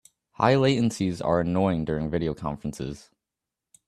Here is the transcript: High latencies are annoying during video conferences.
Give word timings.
High 0.31 0.55
latencies 0.55 1.23
are 1.23 1.41
annoying 1.41 1.85
during 1.85 2.09
video 2.09 2.33
conferences. 2.33 3.11